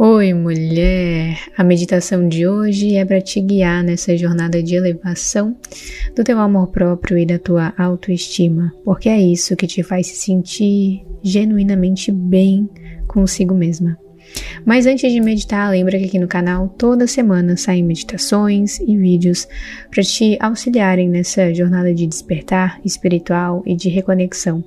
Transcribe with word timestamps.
Oi, 0.00 0.32
mulher! 0.32 1.40
A 1.56 1.64
meditação 1.64 2.28
de 2.28 2.46
hoje 2.46 2.94
é 2.94 3.04
para 3.04 3.20
te 3.20 3.40
guiar 3.40 3.82
nessa 3.82 4.16
jornada 4.16 4.62
de 4.62 4.76
elevação 4.76 5.56
do 6.14 6.22
teu 6.22 6.38
amor 6.38 6.68
próprio 6.68 7.18
e 7.18 7.26
da 7.26 7.36
tua 7.36 7.74
autoestima, 7.76 8.72
porque 8.84 9.08
é 9.08 9.20
isso 9.20 9.56
que 9.56 9.66
te 9.66 9.82
faz 9.82 10.06
se 10.06 10.14
sentir 10.14 11.04
genuinamente 11.20 12.12
bem 12.12 12.70
consigo 13.08 13.56
mesma. 13.56 13.98
Mas 14.64 14.86
antes 14.86 15.10
de 15.12 15.20
meditar, 15.20 15.70
lembra 15.70 15.98
que 15.98 16.04
aqui 16.04 16.18
no 16.18 16.28
canal 16.28 16.68
toda 16.68 17.06
semana 17.06 17.56
saem 17.56 17.82
meditações 17.82 18.78
e 18.80 18.96
vídeos 18.96 19.48
para 19.90 20.02
te 20.02 20.36
auxiliarem 20.40 21.08
nessa 21.08 21.52
jornada 21.54 21.94
de 21.94 22.06
despertar 22.06 22.80
espiritual 22.84 23.62
e 23.66 23.74
de 23.74 23.88
reconexão 23.88 24.62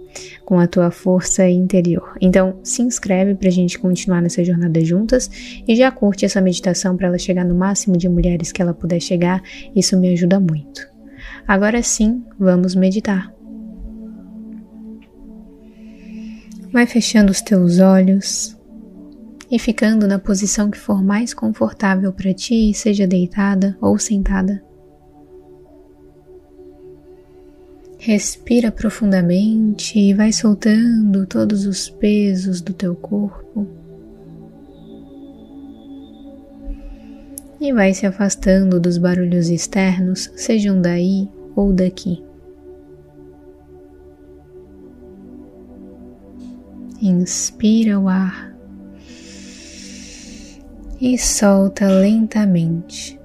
com 0.45 0.59
a 0.59 0.67
tua 0.67 0.91
força 0.91 1.47
interior. 1.47 2.17
Então, 2.19 2.59
se 2.63 2.81
inscreve 2.81 3.35
para 3.35 3.47
a 3.47 3.51
gente 3.51 3.77
continuar 3.77 4.21
nessa 4.21 4.43
jornada 4.43 4.83
juntas 4.83 5.29
e 5.67 5.75
já 5.75 5.91
curte 5.91 6.25
essa 6.25 6.41
meditação 6.41 6.97
para 6.97 7.07
ela 7.07 7.17
chegar 7.17 7.45
no 7.45 7.55
máximo 7.55 7.97
de 7.97 8.09
mulheres 8.09 8.51
que 8.51 8.61
ela 8.61 8.73
puder 8.73 8.99
chegar. 8.99 9.41
Isso 9.75 9.97
me 9.99 10.09
ajuda 10.09 10.39
muito. 10.39 10.89
Agora 11.47 11.81
sim, 11.83 12.23
vamos 12.39 12.75
meditar. 12.75 13.31
Vai 16.71 16.87
fechando 16.87 17.31
os 17.31 17.41
teus 17.41 17.79
olhos 17.79 18.57
e 19.51 19.59
ficando 19.59 20.07
na 20.07 20.17
posição 20.17 20.71
que 20.71 20.77
for 20.77 21.03
mais 21.03 21.33
confortável 21.33 22.13
para 22.13 22.33
ti, 22.33 22.73
seja 22.73 23.05
deitada 23.05 23.77
ou 23.81 23.99
sentada. 23.99 24.63
Respira 27.99 28.71
profundamente 28.71 29.99
e 29.99 30.13
vai 30.13 30.31
soltando 30.31 31.27
todos 31.27 31.65
os 31.65 31.89
pesos 31.89 32.61
do 32.61 32.73
teu 32.73 32.95
corpo. 32.95 33.67
E 37.59 37.71
vai 37.73 37.93
se 37.93 38.07
afastando 38.07 38.79
dos 38.79 38.97
barulhos 38.97 39.49
externos, 39.49 40.31
sejam 40.35 40.81
daí 40.81 41.29
ou 41.55 41.71
daqui. 41.73 42.23
Inspira 46.99 47.99
o 47.99 48.07
ar 48.07 48.50
e 51.01 51.17
solta 51.17 51.87
lentamente. 51.87 53.19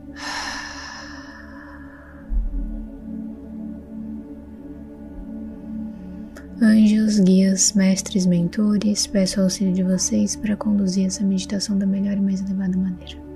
Anjos, 6.61 7.21
guias, 7.21 7.75
mestres, 7.75 8.25
mentores, 8.25 9.07
peço 9.07 9.43
auxílio 9.43 9.75
de 9.75 9.83
vocês 9.83 10.35
para 10.35 10.57
conduzir 10.57 11.05
essa 11.05 11.23
meditação 11.23 11.77
da 11.77 11.85
melhor 11.85 12.17
e 12.17 12.21
mais 12.21 12.41
elevada 12.41 12.79
maneira. 12.79 13.27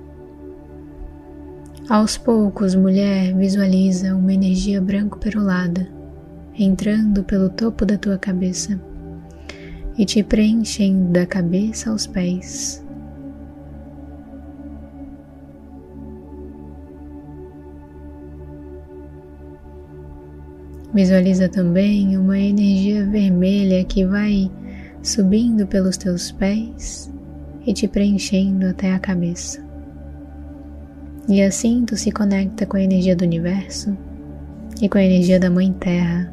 Aos 1.90 2.16
poucos, 2.16 2.74
mulher, 2.74 3.36
visualiza 3.36 4.16
uma 4.16 4.32
energia 4.32 4.80
branco-perolada 4.80 5.86
entrando 6.58 7.22
pelo 7.24 7.50
topo 7.50 7.84
da 7.84 7.98
tua 7.98 8.16
cabeça 8.16 8.80
e 9.98 10.06
te 10.06 10.22
preenchendo 10.22 11.12
da 11.12 11.26
cabeça 11.26 11.90
aos 11.90 12.06
pés, 12.06 12.82
Visualiza 20.92 21.48
também 21.48 22.16
uma 22.16 22.38
energia 22.38 23.06
vermelha 23.06 23.84
que 23.84 24.04
vai 24.04 24.50
subindo 25.02 25.66
pelos 25.66 25.96
teus 25.96 26.32
pés 26.32 27.12
e 27.64 27.72
te 27.72 27.86
preenchendo 27.86 28.66
até 28.66 28.92
a 28.92 28.98
cabeça. 28.98 29.64
E 31.28 31.40
assim 31.42 31.84
tu 31.84 31.96
se 31.96 32.10
conecta 32.10 32.66
com 32.66 32.76
a 32.76 32.82
energia 32.82 33.14
do 33.14 33.24
universo 33.24 33.96
e 34.82 34.88
com 34.88 34.98
a 34.98 35.04
energia 35.04 35.38
da 35.38 35.48
Mãe 35.48 35.72
Terra. 35.74 36.32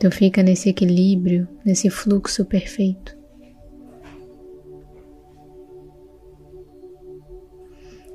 Tu 0.00 0.10
fica 0.10 0.42
nesse 0.42 0.70
equilíbrio, 0.70 1.46
nesse 1.64 1.88
fluxo 1.88 2.44
perfeito. 2.44 3.21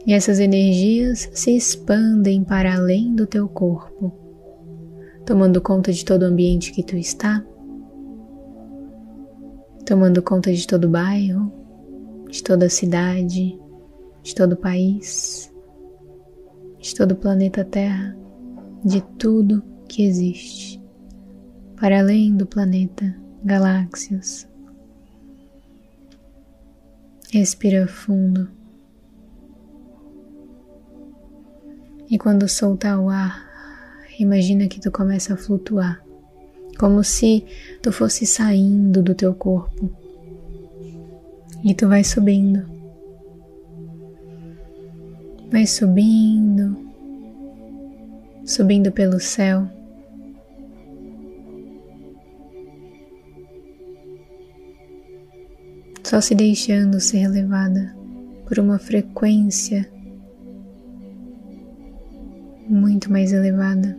E 0.08 0.14
essas 0.14 0.40
energias 0.40 1.30
se 1.34 1.54
expandem 1.54 2.42
para 2.42 2.74
além 2.74 3.14
do 3.14 3.28
teu 3.28 3.46
corpo, 3.50 4.14
tomando 5.26 5.62
conta 5.62 5.92
de 5.92 6.06
todo 6.06 6.22
o 6.22 6.28
ambiente 6.28 6.72
que 6.72 6.82
tu 6.82 6.96
está, 6.96 7.46
tomando 9.86 10.24
conta 10.24 10.54
de 10.54 10.66
todo 10.66 10.86
o 10.86 10.90
bairro, 10.90 11.52
de 12.30 12.42
toda 12.42 12.68
a 12.68 12.70
cidade, 12.70 13.60
de 14.24 14.34
todo 14.34 14.54
o 14.54 14.58
país, 14.58 15.54
de 16.80 16.96
todo 16.96 17.12
o 17.12 17.18
planeta 17.18 17.66
Terra, 17.66 18.18
de 18.86 19.02
tudo 19.20 19.62
que 19.90 20.06
existe, 20.06 20.82
para 21.76 22.00
além 22.00 22.34
do 22.34 22.46
planeta, 22.46 23.14
galáxias. 23.44 24.48
Respira 27.30 27.88
fundo. 27.88 28.57
E 32.10 32.18
quando 32.18 32.48
soltar 32.48 32.98
o 33.00 33.10
ar, 33.10 33.46
imagina 34.18 34.68
que 34.68 34.80
tu 34.80 34.90
começa 34.90 35.34
a 35.34 35.38
flutuar, 35.38 36.02
como 36.80 37.04
se 37.04 37.44
tu 37.82 37.92
fosse 37.92 38.26
saindo 38.26 39.04
do 39.04 39.14
teu 39.14 39.34
corpo. 39.34 39.92
E 41.66 41.74
tu 41.74 41.88
vai 41.90 42.06
subindo. 42.06 42.66
Vai 45.52 45.68
subindo, 45.68 46.78
subindo 48.46 48.90
pelo 48.92 49.20
céu. 49.20 49.68
Só 56.04 56.22
se 56.22 56.34
deixando 56.34 57.02
ser 57.02 57.28
levada 57.28 57.94
por 58.46 58.60
uma 58.60 58.80
frequência 58.80 59.90
muito 62.88 63.12
mais 63.12 63.34
elevada. 63.34 63.98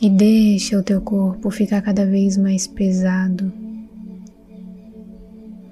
E 0.00 0.08
deixa 0.08 0.78
o 0.78 0.82
teu 0.82 1.00
corpo 1.00 1.50
ficar 1.50 1.82
cada 1.82 2.06
vez 2.06 2.36
mais 2.36 2.66
pesado. 2.68 3.52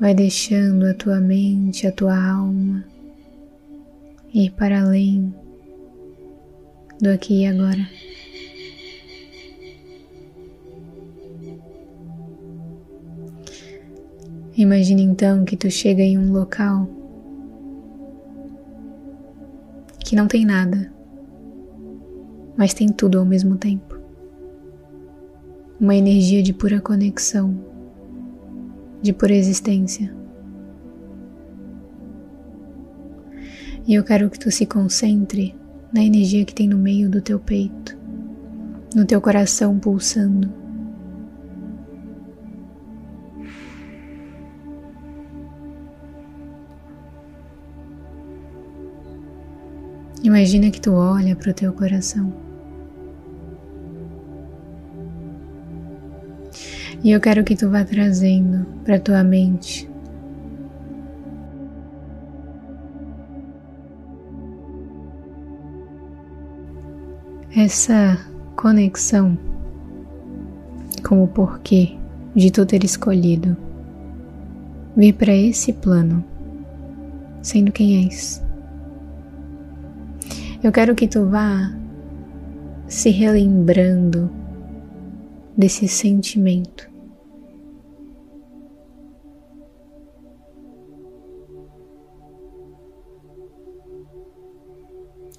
Vai 0.01 0.15
deixando 0.15 0.87
a 0.87 0.95
tua 0.95 1.21
mente, 1.21 1.87
a 1.87 1.93
tua 1.93 2.17
alma 2.17 2.85
ir 4.33 4.51
para 4.51 4.83
além 4.83 5.33
do 7.01 7.09
aqui 7.11 7.43
e 7.43 7.47
agora. 7.47 7.89
Imagine 14.57 15.03
então 15.03 15.45
que 15.45 15.57
tu 15.57 15.71
chega 15.71 16.03
em 16.03 16.19
um 16.19 16.33
local 16.33 17.04
que 20.15 20.17
não 20.17 20.29
tem 20.29 20.47
nada, 20.47 20.93
mas 22.57 22.73
tem 22.73 22.89
tudo 22.89 23.19
ao 23.19 23.25
mesmo 23.25 23.57
tempo. 23.57 23.99
Uma 25.81 25.97
energia 25.97 26.41
de 26.41 26.53
pura 26.53 26.81
conexão, 26.81 27.59
de 29.03 29.13
pura 29.13 29.35
existência. 29.35 30.15
E 33.89 33.93
eu 33.93 34.05
quero 34.05 34.31
que 34.31 34.39
tu 34.39 34.53
se 34.53 34.65
concentre 34.65 35.53
na 35.93 36.05
energia 36.05 36.45
que 36.45 36.55
tem 36.55 36.69
no 36.69 36.79
meio 36.79 37.11
do 37.11 37.21
teu 37.21 37.41
peito, 37.41 37.99
no 38.95 39.05
teu 39.05 39.21
coração 39.21 39.81
pulsando 39.81 40.64
Imagina 50.25 50.71
que 50.71 50.81
tu 50.81 50.95
olha 50.95 51.37
para 51.37 51.51
o 51.51 51.55
teu 51.55 51.71
coração. 51.75 52.33
E 57.05 57.11
eu 57.11 57.21
quero 57.21 57.45
que 57.45 57.55
tu 57.55 57.69
vá 57.69 57.85
trazendo 57.85 58.65
para 58.83 58.99
tua 58.99 59.23
mente 59.23 59.87
essa 67.55 68.19
conexão 68.57 69.39
com 71.07 71.23
o 71.23 71.29
porquê 71.29 71.99
de 72.35 72.51
tu 72.51 72.65
ter 72.65 72.83
escolhido 72.83 73.55
vir 74.97 75.13
para 75.13 75.35
esse 75.35 75.73
plano, 75.73 76.25
sendo 77.43 77.71
quem 77.71 78.07
és. 78.07 78.44
Eu 80.65 80.73
quero 80.73 80.95
que 80.95 81.07
tu 81.07 81.27
vá 81.27 81.71
se 82.89 83.11
relembrando 83.11 84.31
desse 85.55 85.87
sentimento. 85.87 86.91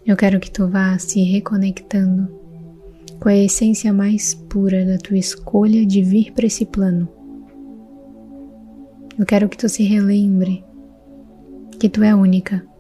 Eu 0.06 0.16
quero 0.16 0.39
que 0.39 0.51
tu 0.51 0.68
vá 0.68 0.95
se 1.00 1.24
reconectando 1.24 2.31
com 3.19 3.28
a 3.28 3.36
essência 3.36 3.92
mais 3.92 4.36
pura 4.36 4.86
da 4.86 5.00
tua 5.00 5.18
escolha 5.18 5.83
de 5.88 6.04
vir 6.04 6.33
para 6.33 6.45
esse 6.45 6.68
plano. 6.68 7.10
Eu 9.18 9.25
quero 9.25 9.50
que 9.50 9.57
tu 9.57 9.68
se 9.68 9.81
relembre 9.81 10.63
que 11.80 11.89
tu 11.89 12.04
é 12.04 12.13
única 12.13 12.75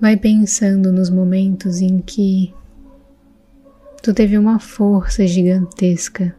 Vai 0.00 0.16
pensando 0.16 0.90
nos 0.90 1.10
momentos 1.10 1.82
em 1.82 1.98
que 1.98 2.54
tu 4.02 4.14
teve 4.14 4.38
uma 4.38 4.58
força 4.58 5.26
gigantesca. 5.26 6.34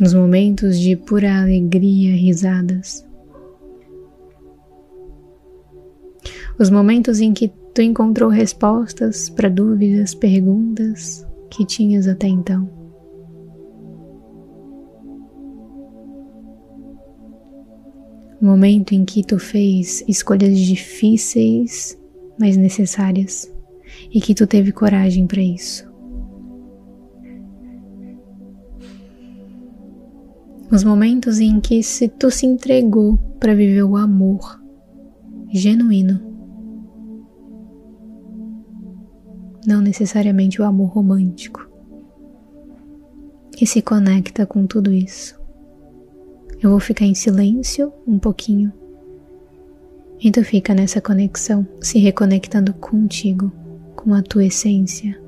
Nos 0.00 0.14
momentos 0.14 0.78
de 0.78 0.96
pura 0.96 1.42
alegria, 1.42 2.16
risadas. 2.16 3.06
Os 6.58 6.70
momentos 6.70 7.20
em 7.20 7.34
que 7.34 7.52
tu 7.74 7.82
encontrou 7.82 8.30
respostas 8.30 9.28
para 9.28 9.50
dúvidas, 9.50 10.14
perguntas 10.14 11.26
que 11.50 11.66
tinhas 11.66 12.08
até 12.08 12.26
então. 12.26 12.75
Momento 18.40 18.92
em 18.92 19.04
que 19.04 19.24
tu 19.24 19.38
fez 19.38 20.04
escolhas 20.06 20.58
difíceis, 20.58 21.98
mas 22.38 22.56
necessárias, 22.56 23.52
e 24.12 24.20
que 24.20 24.34
tu 24.34 24.46
teve 24.46 24.72
coragem 24.72 25.26
para 25.26 25.40
isso. 25.40 25.86
Os 30.70 30.82
momentos 30.82 31.38
em 31.38 31.60
que 31.60 31.82
se 31.82 32.08
tu 32.08 32.30
se 32.30 32.44
entregou 32.44 33.16
para 33.38 33.54
viver 33.54 33.84
o 33.84 33.96
amor 33.96 34.60
genuíno, 35.52 36.20
não 39.66 39.80
necessariamente 39.80 40.60
o 40.60 40.64
amor 40.64 40.88
romântico, 40.88 41.66
e 43.60 43.66
se 43.66 43.80
conecta 43.80 44.44
com 44.44 44.66
tudo 44.66 44.92
isso. 44.92 45.45
Eu 46.62 46.70
vou 46.70 46.80
ficar 46.80 47.04
em 47.04 47.14
silêncio 47.14 47.92
um 48.06 48.18
pouquinho. 48.18 48.72
E 50.22 50.30
tu 50.30 50.42
fica 50.42 50.74
nessa 50.74 51.00
conexão, 51.00 51.66
se 51.80 51.98
reconectando 51.98 52.72
contigo, 52.74 53.52
com 53.94 54.14
a 54.14 54.22
tua 54.22 54.46
essência. 54.46 55.25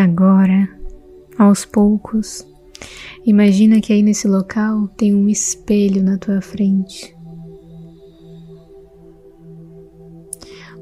Agora, 0.00 0.68
aos 1.36 1.64
poucos, 1.64 2.46
imagina 3.26 3.80
que 3.80 3.92
aí 3.92 4.00
nesse 4.00 4.28
local 4.28 4.86
tem 4.96 5.12
um 5.12 5.28
espelho 5.28 6.04
na 6.04 6.16
tua 6.16 6.40
frente. 6.40 7.16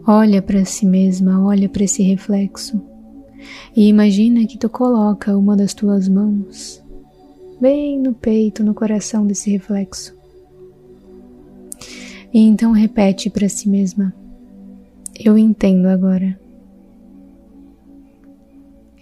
Olha 0.06 0.42
para 0.42 0.66
si 0.66 0.84
mesma, 0.84 1.42
olha 1.42 1.66
para 1.66 1.84
esse 1.84 2.02
reflexo 2.02 2.78
e 3.74 3.88
imagina 3.88 4.46
que 4.46 4.58
tu 4.58 4.68
coloca 4.68 5.34
uma 5.34 5.56
das 5.56 5.72
tuas 5.72 6.10
mãos 6.10 6.84
bem 7.58 7.98
no 7.98 8.12
peito, 8.12 8.62
no 8.62 8.74
coração 8.74 9.26
desse 9.26 9.50
reflexo. 9.50 10.14
E 12.34 12.40
então 12.40 12.70
repete 12.72 13.30
para 13.30 13.48
si 13.48 13.66
mesma: 13.66 14.12
Eu 15.18 15.38
entendo 15.38 15.86
agora. 15.86 16.38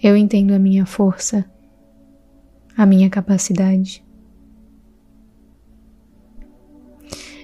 Eu 0.03 0.15
entendo 0.15 0.53
a 0.53 0.59
minha 0.59 0.85
força, 0.85 1.45
a 2.77 2.85
minha 2.85 3.09
capacidade. 3.09 4.05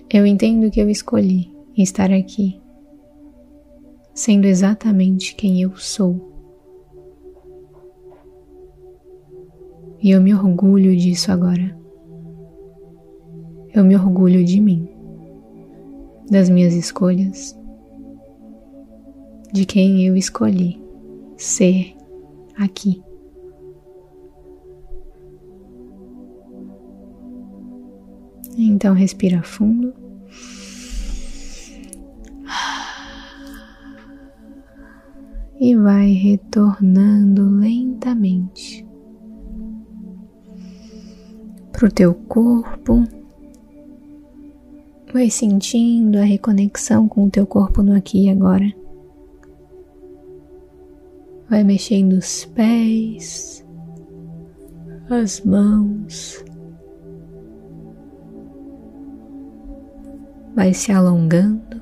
Eu 0.09 0.25
entendo 0.25 0.69
que 0.69 0.81
eu 0.81 0.89
escolhi 0.89 1.49
estar 1.77 2.11
aqui, 2.11 2.59
sendo 4.13 4.45
exatamente 4.45 5.33
quem 5.35 5.61
eu 5.61 5.75
sou. 5.77 6.29
E 10.01 10.11
eu 10.11 10.21
me 10.21 10.33
orgulho 10.33 10.95
disso 10.95 11.31
agora. 11.31 11.79
Eu 13.73 13.85
me 13.85 13.95
orgulho 13.95 14.43
de 14.43 14.59
mim, 14.59 14.89
das 16.29 16.49
minhas 16.49 16.73
escolhas, 16.73 17.57
de 19.53 19.65
quem 19.65 20.05
eu 20.05 20.17
escolhi 20.17 20.81
ser 21.37 21.95
aqui. 22.63 23.01
Então 28.57 28.93
respira 28.93 29.41
fundo. 29.41 29.93
E 35.59 35.75
vai 35.75 36.11
retornando 36.11 37.47
lentamente 37.47 38.85
para 41.71 41.87
o 41.87 41.91
teu 41.91 42.13
corpo. 42.13 43.03
Vai 45.13 45.29
sentindo 45.29 46.17
a 46.17 46.23
reconexão 46.23 47.07
com 47.07 47.25
o 47.25 47.29
teu 47.29 47.45
corpo 47.45 47.83
no 47.83 47.95
aqui 47.95 48.25
e 48.25 48.29
agora. 48.29 48.80
Vai 51.51 51.65
mexendo 51.65 52.13
os 52.13 52.45
pés, 52.45 53.61
as 55.09 55.41
mãos. 55.41 56.45
Vai 60.55 60.73
se 60.73 60.93
alongando. 60.93 61.81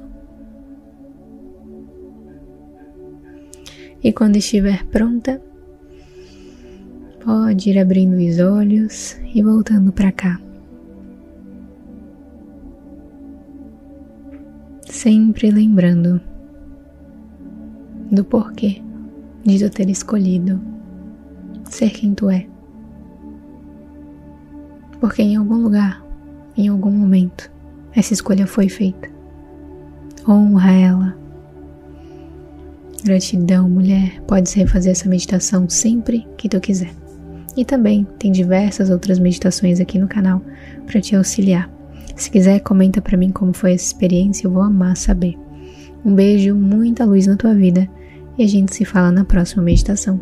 E 4.04 4.12
quando 4.12 4.38
estiver 4.38 4.84
pronta, 4.88 5.40
pode 7.24 7.70
ir 7.70 7.78
abrindo 7.78 8.16
os 8.16 8.40
olhos 8.40 9.20
e 9.36 9.44
voltando 9.44 9.92
para 9.92 10.12
cá. 10.12 10.42
Sempre 14.88 15.52
lembrando 15.52 16.20
do 18.10 18.26
porquê 18.26 18.89
de 19.46 19.60
tu 19.60 19.70
ter 19.70 19.90
escolhido 19.90 20.60
ser 21.70 21.92
quem 21.92 22.14
tu 22.14 22.30
é. 22.30 22.46
Porque 25.00 25.22
em 25.22 25.36
algum 25.36 25.56
lugar, 25.56 26.04
em 26.58 26.68
algum 26.68 26.92
momento, 26.92 27.50
essa 27.96 28.14
escolha 28.14 28.46
foi 28.46 28.68
feita. 28.68 29.10
Honra 30.28 30.72
ela. 30.72 31.18
Gratidão, 33.04 33.70
mulher. 33.70 34.22
Podes 34.28 34.54
refazer 34.54 34.92
essa 34.92 35.08
meditação 35.08 35.70
sempre 35.70 36.28
que 36.38 36.50
tu 36.50 36.60
quiser. 36.60 36.94
E 37.56 37.64
também 37.64 38.06
tem 38.18 38.32
diversas 38.32 38.90
outras 38.90 39.20
meditações 39.20 39.80
aqui 39.80 39.98
no 39.98 40.08
canal 40.08 40.42
para 40.86 41.00
te 41.00 41.16
auxiliar. 41.16 41.70
Se 42.16 42.30
quiser, 42.30 42.60
comenta 42.60 43.02
para 43.02 43.18
mim 43.18 43.32
como 43.32 43.54
foi 43.54 43.74
essa 43.74 43.86
experiência, 43.86 44.46
eu 44.46 44.52
vou 44.52 44.62
amar 44.62 44.98
saber. 44.98 45.38
Um 46.04 46.14
beijo, 46.14 46.54
muita 46.56 47.06
luz 47.06 47.26
na 47.26 47.38
tua 47.38 47.54
vida 47.54 47.90
e 48.40 48.44
a 48.44 48.48
gente 48.48 48.74
se 48.74 48.86
fala 48.86 49.12
na 49.12 49.26
próxima 49.26 49.62
meditação. 49.62 50.18